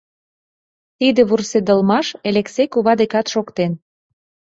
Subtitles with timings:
[0.99, 3.71] Тиде вурседылмаш Элексей кува декат шоктен.